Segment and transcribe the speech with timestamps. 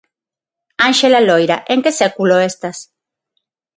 [0.87, 2.77] Ánxela Loira, en que século estas?